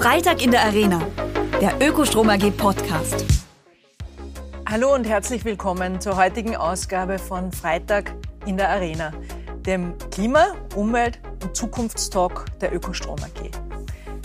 [0.00, 0.98] Freitag in der Arena,
[1.60, 3.22] der Ökostrom AG Podcast.
[4.66, 8.14] Hallo und herzlich willkommen zur heutigen Ausgabe von Freitag
[8.46, 9.12] in der Arena,
[9.66, 13.50] dem Klima-, Umwelt- und Zukunftstalk der Ökostrom AG.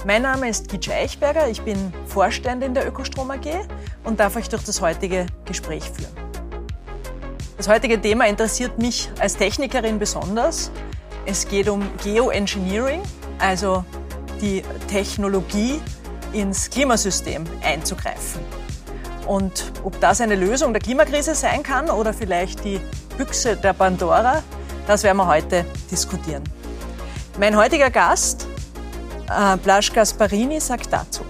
[0.05, 3.67] Mein Name ist Gitsch Eichberger, ich bin Vorständin der Ökostrom AG
[4.05, 6.15] und darf euch durch das heutige Gespräch führen.
[7.57, 10.71] Das heutige Thema interessiert mich als Technikerin besonders.
[11.25, 13.01] Es geht um Geoengineering,
[13.39, 13.83] also
[14.41, 15.81] die Technologie
[16.33, 18.41] ins Klimasystem einzugreifen.
[19.27, 22.79] Und ob das eine Lösung der Klimakrise sein kann oder vielleicht die
[23.17, 24.43] Büchse der Pandora,
[24.87, 26.43] das werden wir heute diskutieren.
[27.39, 28.47] Mein heutiger Gast,
[29.29, 31.23] äh, Blasch Gasparini, sagt dazu.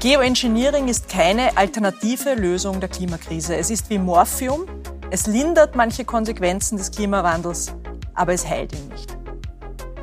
[0.00, 3.56] Geoengineering ist keine alternative Lösung der Klimakrise.
[3.56, 4.66] Es ist wie Morphium.
[5.10, 7.72] Es lindert manche Konsequenzen des Klimawandels,
[8.12, 9.13] aber es heilt ihn nicht.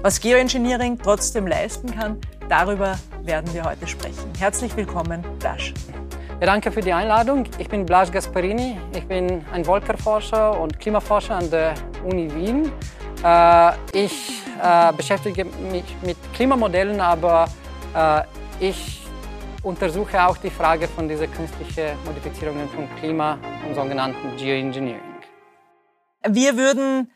[0.03, 2.19] Was Geoengineering trotzdem leisten kann,
[2.49, 4.33] darüber werden wir heute sprechen.
[4.39, 5.75] Herzlich willkommen, Blasch.
[6.39, 7.43] Ja, danke für die Einladung.
[7.59, 8.79] Ich bin Blaž Gasparini.
[8.95, 12.71] Ich bin ein Wolkerforscher und Klimaforscher an der Uni Wien.
[13.23, 17.45] Äh, ich äh, beschäftige mich mit Klimamodellen, aber
[17.95, 18.23] äh,
[18.59, 19.05] ich
[19.61, 23.37] untersuche auch die Frage von dieser künstlichen Modifizierungen von Klima
[23.67, 24.99] und sogenannten Geoengineering.
[26.27, 27.11] Wir würden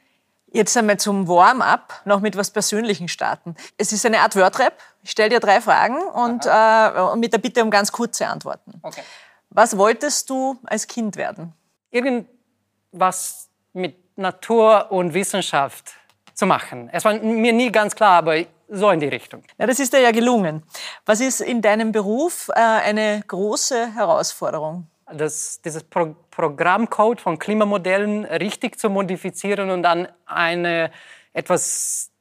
[0.56, 3.56] jetzt einmal zum Warm-up noch mit was Persönlichem starten.
[3.78, 4.74] Es ist eine Art Wordrap.
[5.04, 8.80] Ich stelle dir drei Fragen und äh, mit der Bitte um ganz kurze Antworten.
[8.82, 9.02] Okay.
[9.50, 11.54] Was wolltest du als Kind werden?
[11.92, 15.94] Irgendwas mit Natur und Wissenschaft
[16.34, 16.90] zu machen.
[16.92, 19.44] Es war mir nie ganz klar, aber so in die Richtung.
[19.58, 20.64] Ja, das ist dir ja gelungen.
[21.06, 24.88] Was ist in deinem Beruf äh, eine große Herausforderung?
[25.12, 30.92] Das, dieses Pro Programmcode von Klimamodellen richtig zu modifizieren und dann eine,
[31.32, 32.12] etwas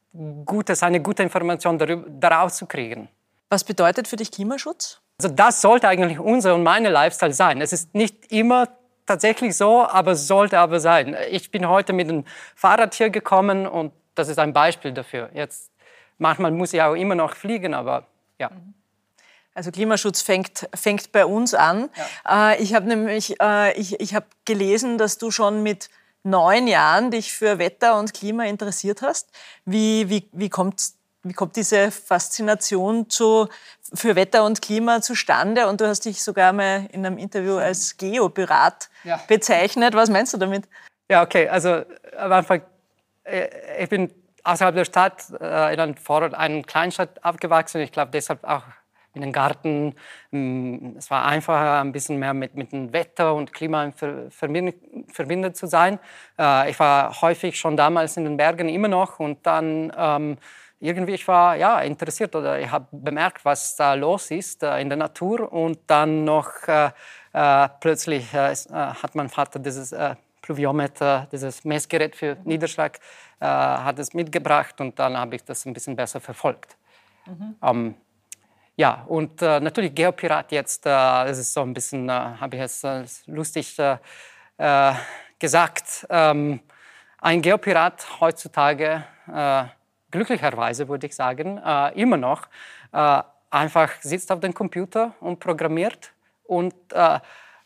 [0.45, 3.09] Gutes, eine gute Information darüber, daraus zu kriegen.
[3.49, 5.01] Was bedeutet für dich Klimaschutz?
[5.21, 7.61] Also das sollte eigentlich unser und meine Lifestyle sein.
[7.61, 8.69] Es ist nicht immer
[9.07, 11.17] tatsächlich so, aber es sollte aber sein.
[11.31, 15.31] Ich bin heute mit dem Fahrrad hier gekommen und das ist ein Beispiel dafür.
[15.33, 15.71] Jetzt
[16.19, 18.07] manchmal muss ich auch immer noch fliegen, aber
[18.39, 18.51] ja.
[19.55, 21.89] Also Klimaschutz fängt, fängt bei uns an.
[22.27, 22.53] Ja.
[22.53, 25.89] Äh, ich habe nämlich äh, ich, ich hab gelesen, dass du schon mit
[26.25, 29.31] neun Jahren dich für Wetter und Klima interessiert hast.
[29.65, 30.83] Wie, wie, wie, kommt,
[31.23, 33.49] wie kommt diese Faszination zu,
[33.93, 35.69] für Wetter und Klima zustande?
[35.69, 39.21] Und du hast dich sogar mal in einem Interview als Geopirat ja.
[39.29, 39.95] bezeichnet.
[39.95, 40.65] Was meinst du damit?
[41.09, 41.49] Ja, okay.
[41.49, 41.83] Also
[42.17, 42.63] am Anfang,
[43.23, 43.49] äh,
[43.79, 44.11] ich bin
[44.43, 47.83] außerhalb der Stadt äh, in einem Vorort, einer Kleinstadt aufgewachsen.
[47.83, 48.63] Ich glaube deshalb auch
[49.15, 49.95] in den Garten.
[50.31, 55.67] Mm, es war einfacher, ein bisschen mehr mit, mit dem Wetter und Klima verbindet zu
[55.67, 55.99] sein.
[56.39, 60.37] Äh, ich war häufig schon damals in den Bergen immer noch und dann ähm,
[60.85, 64.89] irgendwie ich war ja interessiert oder ich habe bemerkt, was da los ist äh, in
[64.89, 66.91] der Natur und dann noch äh,
[67.33, 69.95] äh plötzlich äh, äh, hat mein Vater dieses
[70.43, 73.01] Pluviometer, dieses Messgerät für Niederschlag,
[73.41, 76.77] hat es mitgebracht und dann habe ich das ein bisschen besser verfolgt.
[77.25, 77.57] Mhm.
[77.63, 77.95] Ähm,
[78.77, 82.63] ja, und äh, natürlich Geopirat jetzt, äh, das ist so ein bisschen, äh, habe ich
[82.63, 83.99] es äh, lustig äh,
[84.59, 84.93] äh,
[85.39, 86.07] gesagt.
[86.11, 86.61] Ähm,
[87.21, 89.03] ein Geopirat heutzutage,
[90.11, 91.57] glücklicherweise würde ich sagen,
[91.95, 92.49] immer noch,
[93.49, 96.13] einfach sitzt auf dem Computer und programmiert
[96.45, 96.75] und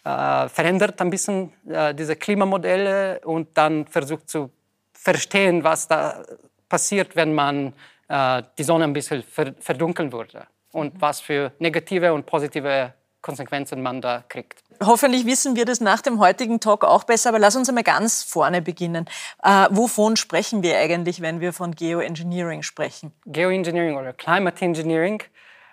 [0.04, 1.52] verändert ein bisschen
[1.94, 4.52] diese Klimamodelle und dann versucht zu
[4.92, 6.22] verstehen, was da
[6.68, 7.72] passiert, wenn man
[8.08, 14.24] die Sonne ein bisschen verdunkeln würde und was für negative und positive Konsequenzen man da
[14.28, 14.62] kriegt.
[14.84, 18.22] Hoffentlich wissen wir das nach dem heutigen Talk auch besser, aber lass uns einmal ganz
[18.22, 19.06] vorne beginnen.
[19.42, 23.12] Äh, wovon sprechen wir eigentlich, wenn wir von Geoengineering sprechen?
[23.26, 25.22] Geoengineering oder Climate Engineering,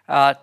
[0.07, 0.33] äh,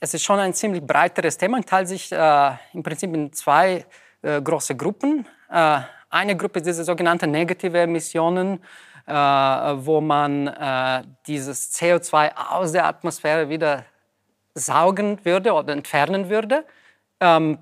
[0.00, 3.84] es ist schon ein ziemlich breiteres Thema und teilt sich äh, im Prinzip in zwei
[4.22, 5.26] äh, große Gruppen.
[5.50, 8.62] Äh, eine Gruppe ist diese sogenannten negative Emissionen,
[9.06, 10.46] äh, wo man
[11.26, 13.84] dieses CO2 aus der Atmosphäre wieder
[14.54, 16.64] saugen würde oder entfernen würde.
[17.20, 17.58] Ähm,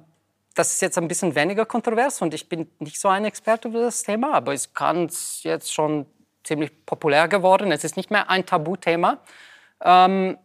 [0.54, 3.80] das ist jetzt ein bisschen weniger kontrovers und ich bin nicht so ein Experte über
[3.80, 5.08] das Thema, aber es kann
[5.42, 6.06] jetzt schon
[6.44, 7.72] ziemlich populär geworden.
[7.72, 9.18] Es ist nicht mehr ein Tabuthema.
[9.80, 10.36] Ähm,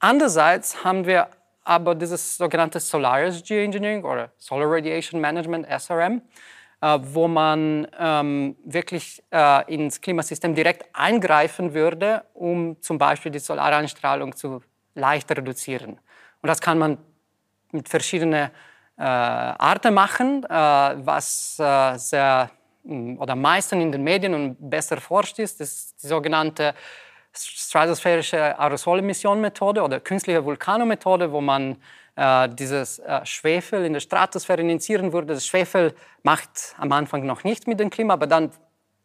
[0.00, 1.28] andererseits haben wir
[1.64, 6.22] aber dieses sogenannte Solaris Geoengineering oder Solar Radiation Management, SRM,
[6.80, 13.38] äh, wo man ähm, wirklich äh, ins Klimasystem direkt eingreifen würde, um zum Beispiel die
[13.38, 14.62] Solareinstrahlung zu
[14.98, 15.92] leicht reduzieren.
[16.42, 16.98] Und das kann man
[17.72, 18.50] mit verschiedenen
[18.98, 22.50] äh, Arten machen, äh, was äh, sehr
[22.84, 26.74] mm, oder meistens in den Medien und besser forscht ist, ist die sogenannte
[27.32, 31.76] stratosphärische Aerosolemission-Methode oder künstliche Vulkanomethode, wo man
[32.16, 35.34] äh, dieses äh, Schwefel in der Stratosphäre initiieren würde.
[35.34, 38.50] Das Schwefel macht am Anfang noch nichts mit dem Klima, aber dann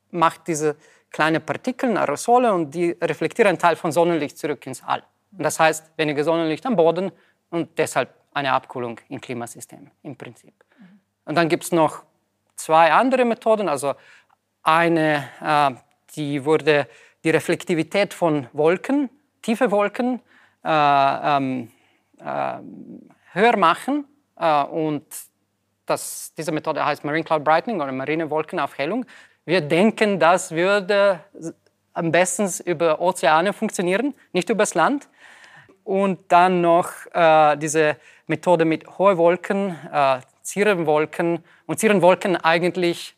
[0.10, 0.76] macht diese
[1.12, 5.04] kleine Partikel, Aerosole, und die reflektieren einen Teil von Sonnenlicht zurück ins All.
[5.38, 7.12] Das heißt, weniger Sonnenlicht am Boden
[7.50, 10.54] und deshalb eine Abkühlung im Klimasystem im Prinzip.
[11.26, 12.04] Und dann gibt es noch
[12.56, 13.70] zwei andere Methoden.
[13.70, 13.94] Also
[14.64, 15.72] eine, äh,
[16.16, 16.88] die wurde
[17.24, 19.10] die Reflektivität von Wolken,
[19.42, 20.22] tiefe Wolken,
[20.64, 21.72] äh, ähm,
[22.20, 22.58] äh,
[23.34, 24.06] höher machen.
[24.38, 25.06] Äh, und
[25.86, 29.06] das, diese Methode heißt Marine Cloud Brightening oder marine Wolkenaufhellung.
[29.46, 31.20] Wir denken, das würde
[31.94, 35.10] am besten über Ozeane funktionieren, nicht übers Land.
[35.84, 37.98] Und dann noch äh, diese
[38.28, 41.44] Methode mit hohen Wolken, äh, Zierenwolken.
[41.66, 43.16] Und Zierenwolken eigentlich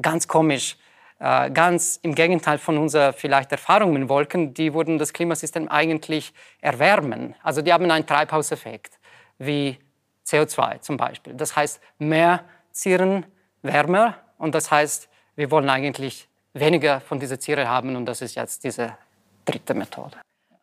[0.00, 0.76] ganz komisch.
[1.20, 6.32] Äh, ganz im Gegenteil von unserer vielleicht Erfahrung mit Wolken, die würden das Klimasystem eigentlich
[6.60, 7.34] erwärmen.
[7.42, 8.98] Also die haben einen Treibhauseffekt,
[9.38, 9.78] wie
[10.24, 11.34] CO2 zum Beispiel.
[11.34, 13.26] Das heißt, mehr Zieren
[13.62, 18.36] wärmer und das heißt, wir wollen eigentlich weniger von dieser Ziere haben und das ist
[18.36, 18.96] jetzt diese
[19.44, 20.16] dritte Methode.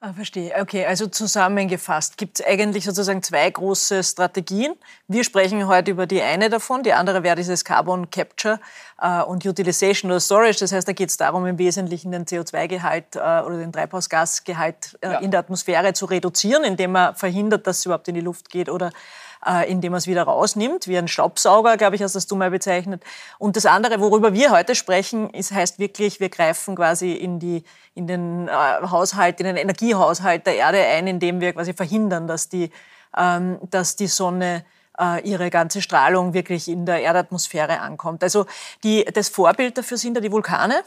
[0.06, 0.54] Ah, verstehe.
[0.62, 4.75] Okay, also zusammengefasst gibt es eigentlich sozusagen zwei große Strategien.
[5.07, 8.60] Wir sprechen heute über die eine davon, die andere wäre dieses Carbon Capture
[9.02, 10.60] äh, und Utilization oder Storage.
[10.60, 15.07] Das heißt, da geht es darum, im Wesentlichen den CO2-Gehalt äh, oder den Treibhausgasgehalt äh,
[15.07, 15.19] ja.
[15.22, 18.69] in der Atmosphäre zu reduzieren, indem man verhindert, dass es überhaupt in die Luft geht
[18.69, 18.92] oder
[19.45, 22.51] äh, indem man es wieder rausnimmt, wie ein Staubsauger, glaube ich, hast das du mal
[22.51, 23.03] bezeichnet.
[23.38, 27.63] Und das andere, worüber wir heute sprechen, ist, heißt wirklich, wir greifen quasi in, die,
[27.94, 32.50] in den äh, Haushalt, in den Energiehaushalt der Erde ein, indem wir quasi verhindern, dass
[32.50, 32.71] die,
[33.15, 34.65] ähm, dass die Sonne
[35.00, 38.24] äh, ihre ganze Strahlung wirklich in der Erdatmosphäre ankommt.
[38.24, 38.45] Also
[38.83, 40.83] die, das Vorbild dafür sind ja die Vulkane.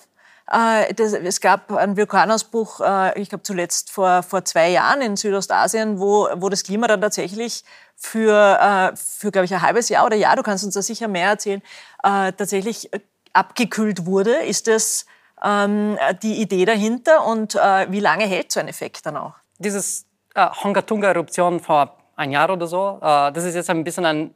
[0.50, 5.16] Äh, das, es gab einen Vulkanausbruch, äh, ich glaube zuletzt vor, vor zwei Jahren in
[5.16, 7.64] Südostasien, wo, wo das Klima dann tatsächlich
[7.96, 11.08] für, äh, für glaube ich, ein halbes Jahr oder Jahr, du kannst uns da sicher
[11.08, 11.62] mehr erzählen,
[12.02, 12.90] äh, tatsächlich
[13.32, 14.36] abgekühlt wurde.
[14.36, 15.04] Ist das
[15.44, 19.34] ähm, die Idee dahinter und äh, wie lange hält so ein Effekt dann auch?
[19.58, 24.34] Dieses äh, Hongatunga-Eruption vor ein Jahr oder so, äh, das ist jetzt ein bisschen ein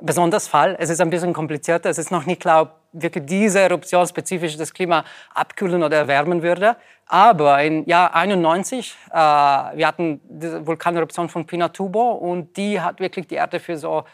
[0.00, 0.76] besonders Fall.
[0.78, 1.90] Es ist ein bisschen komplizierter.
[1.90, 5.04] Es ist noch nicht klar, ob wirklich diese Eruption spezifisch das Klima
[5.34, 6.76] abkühlen oder erwärmen würde.
[7.06, 13.26] Aber im Jahr 91, äh, wir hatten die Vulkaneruption von Pinatubo und die hat wirklich
[13.26, 14.04] die Erde für so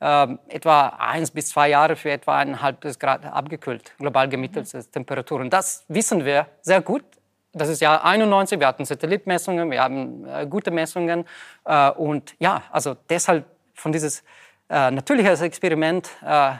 [0.00, 4.92] äh, etwa eins bis zwei Jahre für etwa ein halbes Grad abgekühlt, global gemittelte mhm.
[4.92, 5.50] Temperaturen.
[5.50, 7.04] Das wissen wir sehr gut.
[7.52, 11.24] Das ist Jahr 91, wir hatten Satellitmessungen, wir haben äh, gute Messungen.
[11.64, 14.24] Äh, und ja, also deshalb von dieses
[14.74, 16.54] äh, natürliches Experiment äh, äh,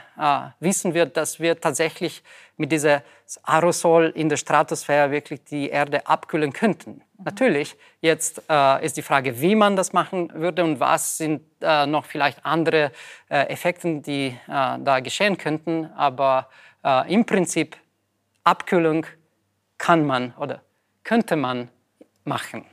[0.61, 2.22] wissen wir, dass wir tatsächlich
[2.56, 3.00] mit diesem
[3.43, 7.02] Aerosol in der Stratosphäre wirklich die Erde abkühlen könnten.
[7.19, 7.25] Mhm.
[7.25, 11.87] Natürlich, jetzt äh, ist die Frage, wie man das machen würde und was sind äh,
[11.87, 12.93] noch vielleicht andere
[13.28, 15.87] äh, Effekte, die da geschehen könnten.
[15.96, 16.49] Aber
[17.08, 17.76] im Prinzip
[18.44, 19.06] Abkühlung
[19.78, 20.60] kann man oder
[21.02, 21.70] könnte man
[22.25, 22.67] machen.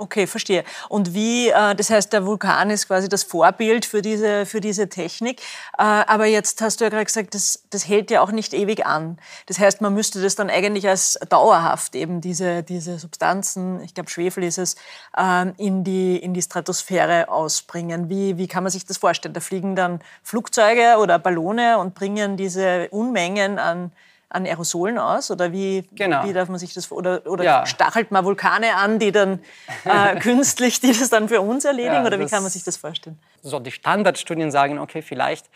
[0.00, 0.64] Okay, verstehe.
[0.88, 4.88] Und wie, äh, das heißt, der Vulkan ist quasi das Vorbild für diese, für diese
[4.88, 5.42] Technik.
[5.76, 8.86] Äh, aber jetzt hast du ja gerade gesagt, das, das hält ja auch nicht ewig
[8.86, 9.18] an.
[9.44, 14.08] Das heißt, man müsste das dann eigentlich als dauerhaft eben diese, diese Substanzen, ich glaube
[14.08, 14.76] Schwefel ist es,
[15.18, 18.08] äh, in, die, in die Stratosphäre ausbringen.
[18.08, 19.34] Wie, wie kann man sich das vorstellen?
[19.34, 23.92] Da fliegen dann Flugzeuge oder Ballone und bringen diese Unmengen an
[24.30, 25.30] an Aerosolen aus?
[25.30, 26.24] Oder wie, genau.
[26.24, 27.66] wie darf man sich das Oder, oder ja.
[27.66, 29.40] stachelt man Vulkane an, die dann
[29.84, 31.94] äh, künstlich, die das dann für uns erledigen?
[31.94, 33.18] Ja, oder wie kann man sich das vorstellen?
[33.42, 35.46] So die Standardstudien sagen, okay, vielleicht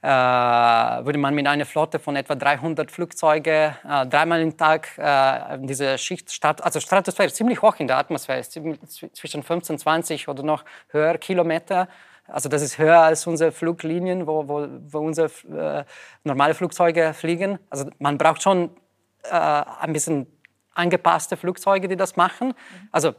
[0.00, 5.58] äh, würde man mit einer Flotte von etwa 300 Flugzeugen äh, dreimal im Tag äh,
[5.58, 10.64] diese Schicht, Strat also Stratosphäre ziemlich hoch in der Atmosphäre, zwischen 15, 20 oder noch
[10.88, 11.88] höher Kilometer
[12.28, 15.84] also das ist höher als unsere Fluglinien, wo, wo, wo unsere äh,
[16.24, 17.58] normale Flugzeuge fliegen.
[17.70, 18.70] Also man braucht schon
[19.24, 20.26] äh, ein bisschen
[20.74, 22.54] angepasste Flugzeuge, die das machen.
[22.92, 23.14] Also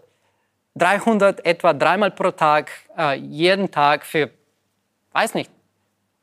[0.76, 4.30] 300 etwa dreimal pro Tag, äh, jeden Tag für,
[5.12, 5.52] weiß nicht,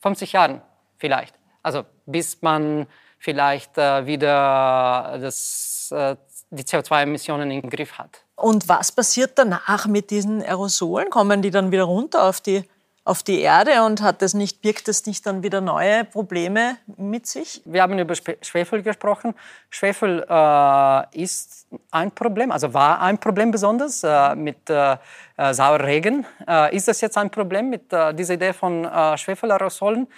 [0.00, 0.62] 50 Jahre
[0.97, 1.35] vielleicht.
[1.62, 2.87] Also bis man
[3.19, 6.16] vielleicht äh, wieder das, äh,
[6.50, 8.25] die CO2-Emissionen im Griff hat.
[8.37, 11.11] Und was passiert danach mit diesen Aerosolen?
[11.11, 12.64] Kommen die dann wieder runter auf die
[13.06, 17.28] auf die Erde und hat das nicht, birgt das nicht dann wieder neue Probleme mit
[17.28, 17.62] sich?
[17.64, 19.34] Wir haben über Schwefel gesprochen.
[19.70, 24.96] Schwefel äh, ist ein Problem, also war ein Problem besonders äh, mit äh,
[25.36, 26.26] äh Sauerregen.
[26.48, 28.84] Äh, ist das jetzt ein Problem mit äh, dieser Idee von
[29.16, 30.08] Schwefelaerosolen?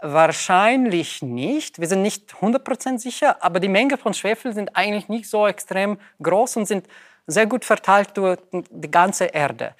[0.00, 1.80] Wahrscheinlich nicht.
[1.80, 5.98] Wir sind nicht 100% sicher, aber die Menge von Schwefel sind eigentlich nicht so extrem
[6.22, 6.86] groß und sind
[7.26, 9.74] sehr gut verteilt durch die ganze Erde.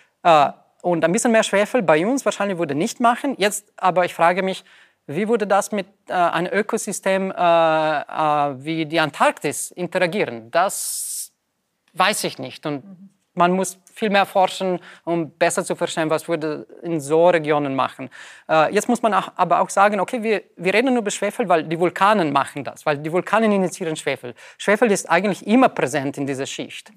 [0.88, 3.34] Und ein bisschen mehr Schwefel bei uns wahrscheinlich würde nicht machen.
[3.36, 4.64] Jetzt aber ich frage mich,
[5.06, 10.50] wie würde das mit äh, einem Ökosystem äh, äh, wie die Antarktis interagieren?
[10.50, 11.30] Das
[11.92, 12.64] weiß ich nicht.
[12.64, 12.84] Und
[13.34, 18.08] man muss viel mehr forschen, um besser zu verstehen, was würde in so Regionen machen.
[18.48, 21.48] Äh, jetzt muss man auch, aber auch sagen, okay, wir, wir reden nur über Schwefel,
[21.48, 24.34] weil die Vulkane machen das, weil die Vulkane initiieren Schwefel.
[24.56, 26.92] Schwefel ist eigentlich immer präsent in dieser Schicht.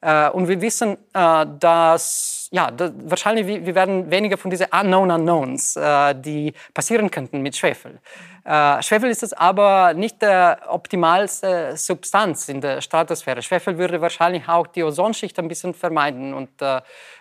[0.00, 1.46] Äh, und wir wissen, äh,
[2.50, 7.56] ja, das, wahrscheinlich wir werden weniger von diesen Unknown Unknowns, äh, die passieren könnten mit
[7.56, 8.00] Schwefel.
[8.44, 13.42] Äh, Schwefel ist es aber nicht der optimalste Substanz in der Stratosphäre.
[13.42, 16.80] Schwefel würde wahrscheinlich auch die Ozonschicht ein bisschen vermeiden und äh,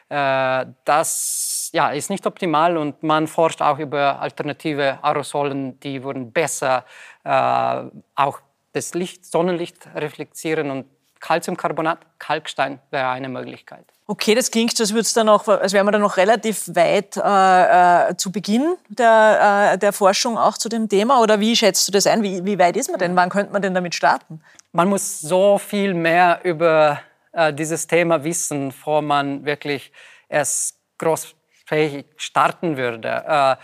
[0.09, 6.31] äh, das ja, ist nicht optimal und man forscht auch über alternative Aerosolen, die würden
[6.31, 6.85] besser
[7.25, 8.41] auch
[8.73, 10.87] das Licht, Sonnenlicht reflektieren und
[11.21, 13.92] Calciumcarbonat, Kalkstein wäre eine Möglichkeit.
[14.05, 18.17] Okay, das klingt, als, dann auch, als wären wir dann noch relativ weit äh, äh,
[18.17, 21.21] zu Beginn der, äh, der Forschung auch zu dem Thema.
[21.21, 22.21] Oder wie schätzt du das ein?
[22.21, 23.15] Wie, wie weit ist man denn?
[23.15, 24.41] Wann könnte man denn damit starten?
[24.73, 26.99] Man muss so viel mehr über
[27.31, 29.93] äh, dieses Thema wissen, bevor man wirklich
[30.27, 33.23] erst großfähig starten würde.
[33.25, 33.55] Äh,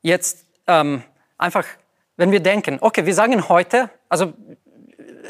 [0.00, 1.02] jetzt ähm,
[1.36, 1.66] einfach,
[2.16, 4.32] wenn wir denken, okay, wir sagen heute, also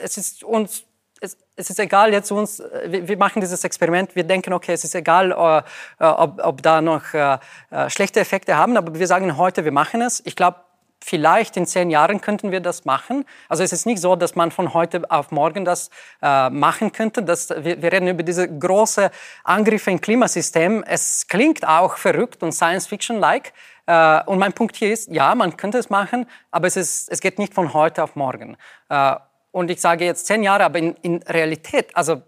[0.03, 0.85] es ist uns
[1.23, 4.73] es, es, ist egal jetzt uns, äh, wir, wir, machen dieses Experiment, wir denken, okay,
[4.73, 7.39] es ist egal, äh, ob, ob, da noch äh,
[7.71, 10.23] äh, schlechte Effekte haben, aber wir sagen heute, wir machen es.
[10.27, 10.59] Ich glaube,
[11.03, 13.25] vielleicht in zehn Jahren könnten wir das machen.
[13.49, 15.91] Also es ist nicht so, dass man von heute auf morgen das
[16.23, 17.23] äh, machen könnte.
[17.23, 19.11] Das, wir, wir, reden über diese große
[19.45, 20.85] Angriffe im Klimasystem.
[20.87, 23.53] Es klingt auch verrückt und Science-Fiction-like.
[23.87, 27.21] Äh, und mein Punkt hier ist, ja, man könnte es machen, aber es, ist, es
[27.21, 28.57] geht nicht von heute auf morgen.
[28.89, 29.17] Äh,
[29.53, 32.23] und ich sage jetzt zehn Jahre, aber in, in Realität, also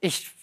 [0.00, 0.34] ich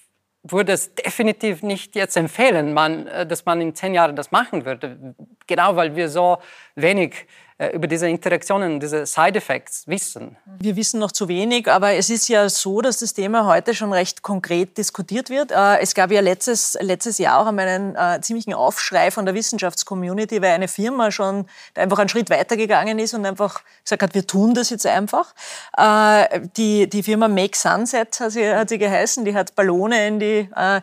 [0.44, 4.66] würde es definitiv nicht jetzt empfehlen, man, äh, dass man in zehn Jahren das machen
[4.66, 5.16] würde.
[5.48, 6.38] Genau weil wir so
[6.76, 7.28] wenig
[7.70, 10.38] über diese Interaktionen, diese Side-Effects wissen.
[10.60, 13.94] Wir wissen noch zu wenig, aber es ist ja so, dass das Thema heute schon
[13.94, 15.52] recht konkret diskutiert wird.
[15.52, 20.42] Äh, es gab ja letztes, letztes Jahr auch einen äh, ziemlichen Aufschrei von der Wissenschaftscommunity,
[20.42, 24.54] weil eine Firma schon einfach einen Schritt weitergegangen ist und einfach gesagt hat, wir tun
[24.54, 25.34] das jetzt einfach.
[25.78, 30.20] Äh, die, die Firma Make Sunset hat sie, hat sie geheißen, die hat Ballone in
[30.20, 30.82] die äh,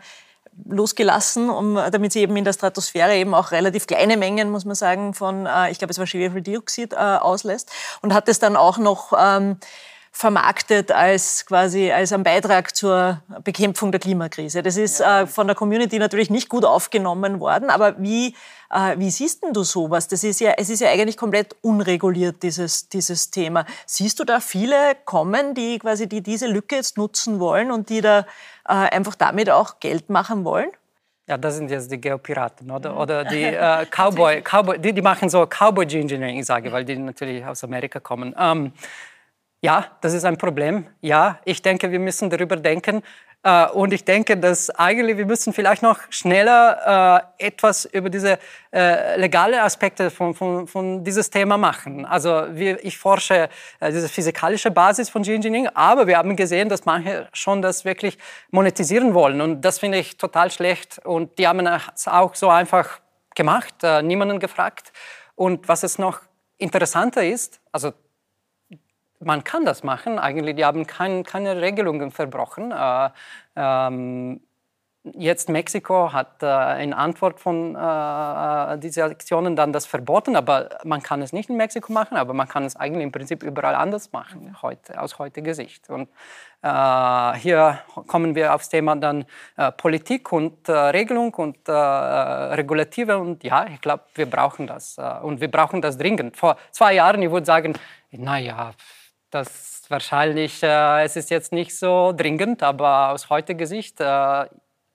[0.65, 4.75] losgelassen, um, damit sie eben in der Stratosphäre eben auch relativ kleine Mengen, muss man
[4.75, 7.71] sagen, von, äh, ich glaube, es war Schwefeldioxid äh, auslässt.
[8.03, 9.59] Und hat es dann auch noch ähm,
[10.19, 14.65] vermarktet als quasi als ein Beitrag zur Bekämpfung der Klimakrise.
[14.65, 18.35] Das ist äh, von der Community natürlich nicht gut aufgenommen worden, aber wie,
[18.69, 20.09] äh, wie siehst denn du sowas?
[20.09, 23.65] Das ist ja, es ist ja eigentlich komplett unreguliert, dieses, dieses Thema.
[23.87, 28.01] Siehst du da viele kommen, die quasi die diese Lücke jetzt nutzen wollen und die
[28.01, 28.27] da
[28.67, 30.71] äh, einfach damit auch Geld machen wollen?
[31.29, 32.99] Ja, das sind jetzt die Geopiraten, oder?
[32.99, 36.97] Oder die äh, Cowboy, Cowboy die, die machen so Cowboy Engineering, ich sage, weil die
[36.97, 38.35] natürlich aus Amerika kommen.
[38.37, 38.73] Ähm,
[39.61, 40.87] ja, das ist ein Problem.
[41.01, 43.03] Ja, ich denke, wir müssen darüber denken.
[43.43, 48.39] Äh, und ich denke, dass eigentlich wir müssen vielleicht noch schneller äh, etwas über diese
[48.73, 52.05] äh, legale Aspekte von, von, von dieses Thema machen.
[52.05, 53.49] Also wir, ich forsche
[53.81, 58.19] äh, diese physikalische Basis von Geoengineering, aber wir haben gesehen, dass manche schon das wirklich
[58.51, 59.41] monetisieren wollen.
[59.41, 61.01] Und das finde ich total schlecht.
[61.05, 63.01] Und die haben es auch so einfach
[63.35, 64.93] gemacht, äh, niemanden gefragt.
[65.37, 66.21] Und was es noch
[66.59, 67.93] interessanter ist, also
[69.21, 70.19] man kann das machen.
[70.19, 72.73] Eigentlich, die haben kein, keine Regelungen verbrochen.
[72.73, 73.11] Äh,
[73.57, 74.41] ähm,
[75.15, 81.03] jetzt Mexiko hat äh, in Antwort von äh, diesen Aktionen dann das verboten, aber man
[81.03, 84.13] kann es nicht in Mexiko machen, aber man kann es eigentlich im Prinzip überall anders
[84.13, 85.89] machen, heute, aus heutiger Sicht.
[85.89, 86.09] Und
[86.63, 89.25] äh, hier kommen wir aufs Thema dann
[89.57, 94.99] äh, Politik und äh, Regelung und äh, Regulative und ja, ich glaube, wir brauchen das
[95.23, 96.37] und wir brauchen das dringend.
[96.37, 97.75] Vor zwei Jahren, ich würde sagen,
[98.11, 98.73] naja,
[99.31, 104.47] das wahrscheinlich, äh, es ist jetzt nicht so dringend, aber aus heutiger Sicht äh,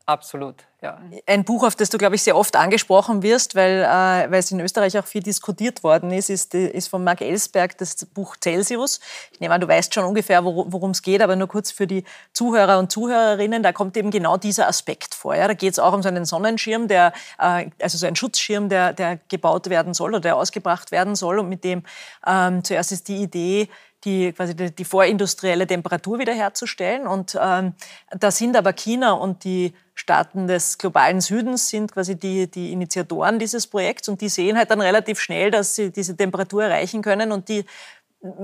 [0.06, 0.56] absolut.
[0.82, 1.00] Ja.
[1.28, 4.52] Ein Buch, auf das du, glaube ich, sehr oft angesprochen wirst, weil, äh, weil es
[4.52, 9.00] in Österreich auch viel diskutiert worden ist, ist, ist von Marc Ellsberg das Buch Celsius.
[9.32, 12.04] Ich nehme an, du weißt schon ungefähr, worum es geht, aber nur kurz für die
[12.34, 15.36] Zuhörer und Zuhörerinnen, da kommt eben genau dieser Aspekt vor.
[15.36, 15.48] Ja?
[15.48, 18.92] Da geht es auch um so einen Sonnenschirm, der, äh, also so einen Schutzschirm, der,
[18.92, 21.84] der gebaut werden soll oder der ausgebracht werden soll und mit dem
[22.28, 23.70] ähm, zuerst ist die Idee,
[24.06, 27.08] die, quasi die, die vorindustrielle Temperatur wiederherzustellen.
[27.08, 27.74] Und ähm,
[28.12, 33.40] da sind aber China und die Staaten des globalen Südens sind quasi die, die Initiatoren
[33.40, 37.32] dieses Projekts und die sehen halt dann relativ schnell, dass sie diese Temperatur erreichen können
[37.32, 37.66] und die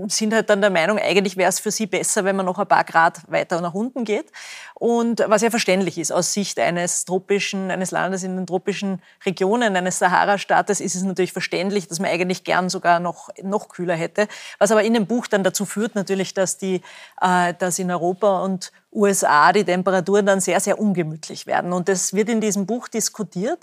[0.08, 2.68] sind halt dann der Meinung, eigentlich wäre es für sie besser, wenn man noch ein
[2.68, 4.32] paar Grad weiter nach unten geht.
[4.74, 9.76] Und was ja verständlich ist, aus Sicht eines tropischen, eines Landes in den tropischen Regionen,
[9.76, 14.28] eines Sahara-Staates, ist es natürlich verständlich, dass man eigentlich gern sogar noch, noch kühler hätte.
[14.58, 16.82] Was aber in dem Buch dann dazu führt natürlich, dass die,
[17.22, 21.74] äh, dass in Europa und USA die Temperaturen dann sehr, sehr ungemütlich werden.
[21.74, 23.60] Und das wird in diesem Buch diskutiert.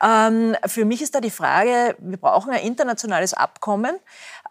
[0.00, 3.98] Ähm, für mich ist da die Frage, wir brauchen ein internationales Abkommen.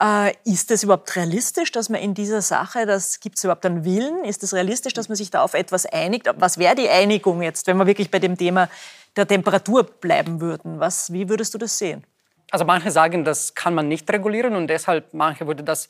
[0.02, 3.86] Äh, ist es überhaupt realistisch, dass man in dieser Sache, das gibt es überhaupt einen
[3.86, 4.26] Willen?
[4.26, 6.30] Ist es realistisch, dass man sich da auf etwas einigt?
[6.38, 8.70] Was wäre die Einigung jetzt, wenn wir wirklich bei dem Thema
[9.16, 10.80] der Temperatur bleiben würden?
[10.80, 12.04] Was, wie würdest du das sehen?
[12.52, 15.88] Also manche sagen, das kann man nicht regulieren und deshalb manche würde das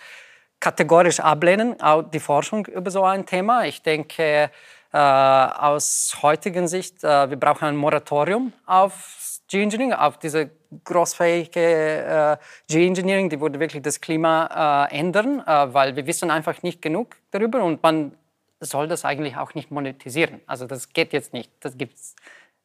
[0.60, 3.66] kategorisch ablehnen, auch die Forschung über so ein Thema.
[3.66, 4.50] Ich denke,
[4.94, 10.50] äh, aus heutigen Sicht, äh, wir brauchen ein Moratorium auf Geoengineering, auf diese
[10.84, 12.38] großfähige äh,
[12.68, 17.16] Geoengineering, die würde wirklich das Klima äh, ändern, äh, weil wir wissen einfach nicht genug
[17.32, 18.14] darüber und man
[18.60, 20.42] soll das eigentlich auch nicht monetisieren.
[20.48, 21.52] Also das geht jetzt nicht.
[21.62, 22.16] Das gibt's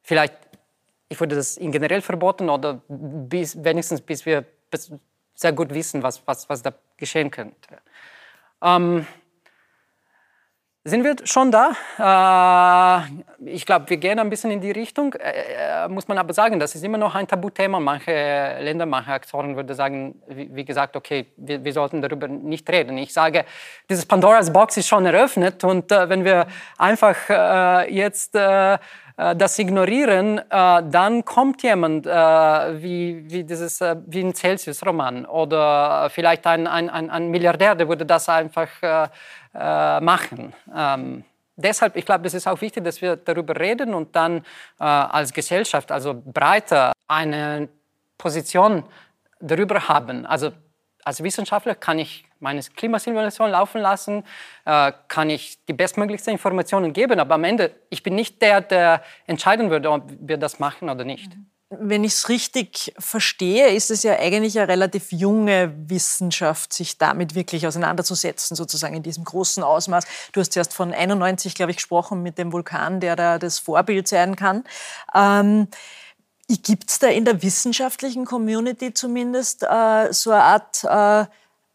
[0.01, 0.33] vielleicht,
[1.07, 4.43] ich würde das in generell verboten oder bis, wenigstens bis wir
[5.35, 7.79] sehr gut wissen, was, was, was da geschehen könnte.
[8.61, 9.05] Ähm,
[10.85, 11.71] sind wir schon da?
[11.97, 15.13] Äh, ich glaube, wir gehen ein bisschen in die Richtung.
[15.13, 17.79] Äh, äh, muss man aber sagen, das ist immer noch ein Tabuthema.
[17.79, 22.69] Manche Länder, manche Aktoren würden sagen, wie, wie gesagt, okay, wir, wir, sollten darüber nicht
[22.69, 22.97] reden.
[22.97, 23.45] Ich sage,
[23.89, 26.47] dieses Pandoras Box ist schon eröffnet und äh, wenn wir
[26.77, 28.77] einfach äh, jetzt äh,
[29.15, 36.47] das ignorieren, äh, dann kommt jemand äh, wie, wie, dieses, wie ein Celsius-Roman oder vielleicht
[36.47, 38.69] ein, ein, ein, Milliardär, der würde das einfach
[39.53, 40.53] machen.
[40.75, 41.23] Ähm,
[41.55, 44.37] deshalb, ich glaube, es ist auch wichtig, dass wir darüber reden und dann
[44.79, 47.69] äh, als Gesellschaft, also breiter, eine
[48.17, 48.83] Position
[49.39, 50.25] darüber haben.
[50.25, 50.51] Also
[51.03, 54.23] als Wissenschaftler kann ich meine Klimasimulation laufen lassen,
[54.65, 59.01] äh, kann ich die bestmöglichsten Informationen geben, aber am Ende, ich bin nicht der, der
[59.25, 61.31] entscheiden würde, ob wir das machen oder nicht.
[61.79, 67.33] Wenn ich es richtig verstehe, ist es ja eigentlich eine relativ junge Wissenschaft, sich damit
[67.33, 70.05] wirklich auseinanderzusetzen, sozusagen in diesem großen Ausmaß.
[70.33, 74.07] Du hast erst von 91, glaube ich, gesprochen mit dem Vulkan, der da das Vorbild
[74.07, 74.65] sein kann.
[75.15, 75.67] Ähm,
[76.61, 81.25] Gibt es da in der wissenschaftlichen Community zumindest äh, so eine Art äh,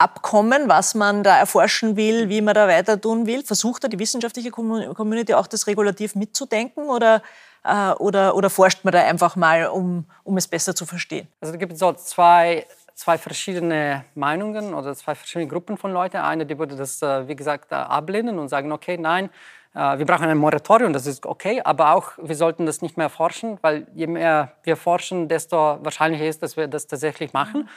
[0.01, 3.43] Abkommen, was man da erforschen will, wie man da weiter tun will?
[3.43, 7.21] Versucht da die wissenschaftliche Community auch das regulativ mitzudenken oder,
[7.65, 11.27] äh, oder, oder forscht man da einfach mal, um, um es besser zu verstehen?
[11.41, 12.65] Also da gibt es so zwei,
[12.95, 16.19] zwei verschiedene Meinungen oder zwei verschiedene Gruppen von Leuten.
[16.19, 19.31] Eine, die würde das, äh, wie gesagt, ablehnen und sagen, okay, nein, äh,
[19.75, 23.59] wir brauchen ein Moratorium, das ist okay, aber auch wir sollten das nicht mehr forschen,
[23.61, 27.69] weil je mehr wir forschen, desto wahrscheinlicher ist, dass wir das tatsächlich machen.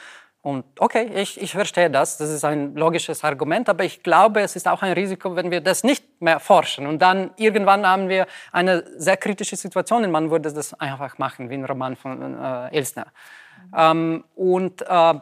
[0.42, 4.56] Und okay, ich, ich verstehe das, das ist ein logisches Argument, aber ich glaube, es
[4.56, 6.88] ist auch ein Risiko, wenn wir das nicht mehr forschen.
[6.88, 11.48] Und dann irgendwann haben wir eine sehr kritische Situation und man würde das einfach machen,
[11.48, 13.06] wie ein Roman von äh, Elsner.
[13.70, 13.74] Mhm.
[13.76, 15.14] Ähm, und äh,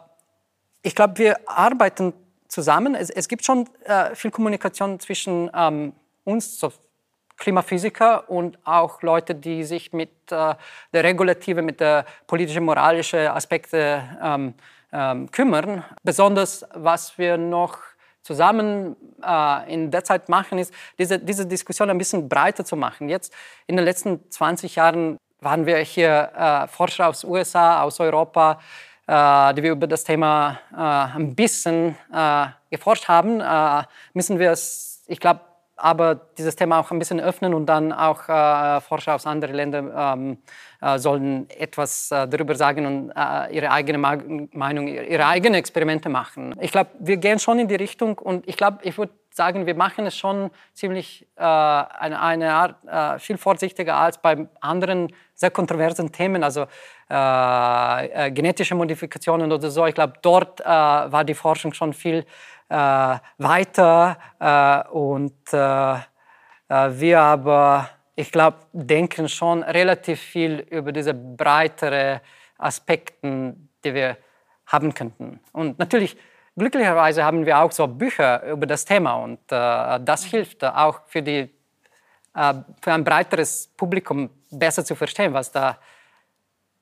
[0.80, 2.14] ich glaube, wir arbeiten
[2.48, 2.94] zusammen.
[2.94, 5.92] Es, es gibt schon äh, viel Kommunikation zwischen ähm,
[6.24, 6.72] uns, so
[7.36, 10.54] Klimaphysiker und auch Leute, die sich mit äh,
[10.92, 14.54] der Regulative, mit der politischen, moralischen Aspekte ähm,
[14.92, 15.84] ähm, kümmern.
[16.02, 17.78] Besonders was wir noch
[18.22, 23.08] zusammen äh, in der Zeit machen, ist, diese, diese Diskussion ein bisschen breiter zu machen.
[23.08, 23.32] Jetzt
[23.66, 28.60] in den letzten 20 Jahren waren wir hier äh, Forscher aus USA, aus Europa,
[29.06, 33.42] äh, die wir über das Thema äh, ein bisschen äh, geforscht haben.
[34.12, 35.40] Müssen wir es, ich glaube,
[35.80, 39.92] aber dieses Thema auch ein bisschen öffnen und dann auch äh, Forscher aus anderen Ländern
[39.96, 40.38] ähm,
[40.80, 46.54] äh, sollen etwas äh, darüber sagen und äh, ihre eigene Meinung, ihre eigenen Experimente machen.
[46.60, 49.74] Ich glaube, wir gehen schon in die Richtung und ich glaube, ich würde sagen, wir
[49.74, 55.50] machen es schon ziemlich äh, eine, eine, Art äh, viel vorsichtiger als bei anderen sehr
[55.50, 56.66] kontroversen Themen, also
[57.08, 59.84] genetische Modifikationen oder so.
[59.86, 62.24] Ich glaube, dort war die Forschung schon viel
[62.70, 65.98] äh, weiter äh, und äh,
[66.68, 72.20] wir aber, ich glaube, denken schon relativ viel über diese breitere
[72.58, 74.16] Aspekten, die wir
[74.66, 75.40] haben könnten.
[75.52, 76.16] Und natürlich,
[76.56, 81.22] glücklicherweise haben wir auch so Bücher über das Thema und äh, das hilft auch für,
[81.22, 81.50] die,
[82.36, 85.78] äh, für ein breiteres Publikum besser zu verstehen, was da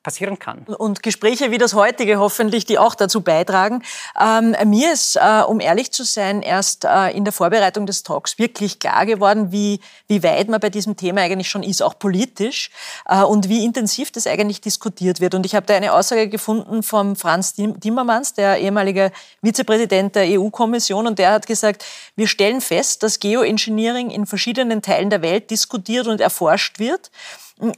[0.09, 0.61] passieren kann.
[0.79, 3.83] Und Gespräche wie das heutige hoffentlich, die auch dazu beitragen.
[4.19, 8.39] Ähm, mir ist, äh, um ehrlich zu sein, erst äh, in der Vorbereitung des Talks
[8.39, 12.71] wirklich klar geworden, wie, wie weit man bei diesem Thema eigentlich schon ist, auch politisch,
[13.07, 15.35] äh, und wie intensiv das eigentlich diskutiert wird.
[15.35, 21.07] Und ich habe da eine Aussage gefunden vom Franz Timmermans, der ehemalige Vizepräsident der EU-Kommission,
[21.07, 21.85] und der hat gesagt,
[22.17, 27.11] wir stellen fest, dass Geoengineering in verschiedenen Teilen der Welt diskutiert und erforscht wird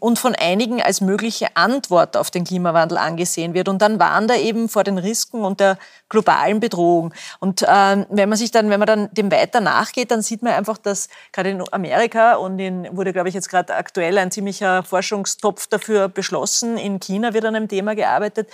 [0.00, 3.68] und von einigen als mögliche Antwort auf den Klimawandel angesehen wird.
[3.68, 7.14] Und dann waren da eben vor den Risiken und der globalen Bedrohung.
[7.38, 10.52] Und ähm, wenn man sich dann, wenn man dann dem weiter nachgeht, dann sieht man
[10.52, 14.82] einfach, dass gerade in Amerika und in, wurde, glaube ich, jetzt gerade aktuell ein ziemlicher
[14.82, 16.76] Forschungstopf dafür beschlossen.
[16.76, 18.48] In China wird an einem Thema gearbeitet.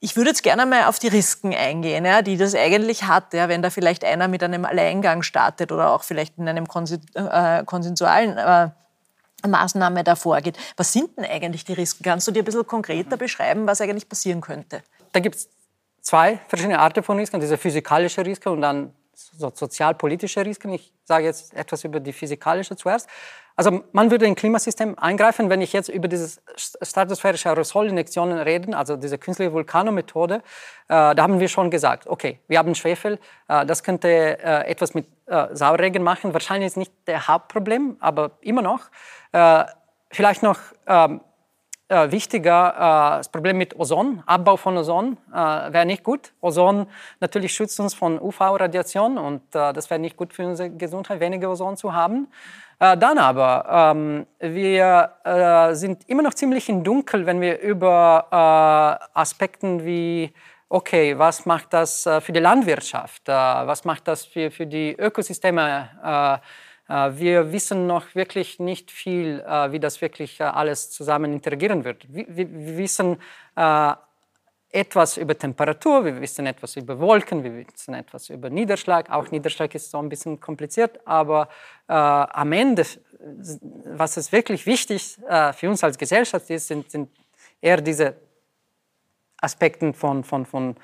[0.00, 3.48] Ich würde jetzt gerne mal auf die Risiken eingehen, ja, die das eigentlich hat, ja,
[3.48, 8.36] wenn da vielleicht einer mit einem Alleingang startet oder auch vielleicht in einem äh, konsensualen
[8.36, 8.68] äh,
[9.48, 10.56] Maßnahme da vorgeht.
[10.76, 12.04] Was sind denn eigentlich die Risiken?
[12.04, 14.82] Kannst du dir ein bisschen konkreter beschreiben, was eigentlich passieren könnte?
[15.12, 15.48] Da gibt es
[16.00, 20.72] zwei verschiedene Arten von Risiken, diese physikalische Risiken und dann so sozialpolitische Risiken.
[20.72, 23.08] Ich sage jetzt etwas über die physikalische zuerst.
[23.56, 28.96] Also man würde im Klimasystem eingreifen, wenn ich jetzt über diese stratosphärische Aerosolinjektionen rede, also
[28.96, 30.40] diese künstliche Vulkanomethode, äh,
[30.88, 35.06] da haben wir schon gesagt, okay, wir haben Schwefel, äh, das könnte äh, etwas mit
[35.26, 36.32] äh, Sauerregen machen.
[36.32, 38.80] Wahrscheinlich ist nicht der Hauptproblem, aber immer noch.
[39.30, 39.64] Äh,
[40.10, 41.20] vielleicht noch ähm,
[41.88, 46.32] äh, wichtiger, äh, das Problem mit Ozon, Abbau von Ozon äh, wäre nicht gut.
[46.40, 46.86] Ozon
[47.20, 51.50] natürlich schützt uns von UV-Radiation und äh, das wäre nicht gut für unsere Gesundheit, weniger
[51.50, 52.28] Ozon zu haben.
[52.80, 58.26] Äh, dann aber, ähm, wir äh, sind immer noch ziemlich im Dunkel, wenn wir über
[59.14, 60.32] Aspekten wie
[60.70, 66.40] okay, was macht das für die Landwirtschaft, was macht das für, für die Ökosysteme
[66.94, 72.06] wir wissen noch wirklich nicht viel, äh, wie das wirklich äh, alles zusammen interagieren wird.
[72.08, 73.16] Wir wissen
[74.70, 79.10] etwas über Temperatur, wir wissen etwas über Wolken, wir wissen etwas über Niederschlag.
[79.10, 81.48] Auch Niederschlag ist so ein bisschen kompliziert, aber
[81.86, 82.84] am Ende,
[83.84, 85.16] was es wirklich wichtig
[85.52, 87.08] für uns als Gesellschaft ist, sind, sind
[87.60, 88.16] eher diese
[89.40, 90.76] Aspekte, von, von, von,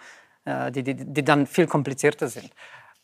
[0.46, 2.53] die, die, die dann viel komplizierter sind.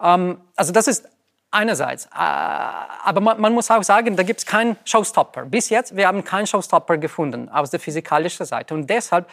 [0.00, 1.08] Ähm, also das ist
[1.56, 2.06] einerseits.
[2.06, 5.46] Äh, aber man, man, muss auch sagen, da gibt es keinen Showstopper.
[5.46, 8.74] Bis jetzt, wir haben keinen Showstopper gefunden aus der physikalischen Seite.
[8.74, 9.28] Und deshalb